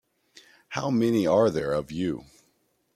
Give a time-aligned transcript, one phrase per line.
[0.69, 2.25] How many are there of you?